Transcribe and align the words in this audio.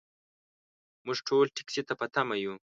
موږ 1.05 1.17
ټول 1.27 1.45
ټکسي 1.55 1.81
ته 1.87 1.93
په 1.99 2.05
تمه 2.13 2.35
یو. 2.43 2.53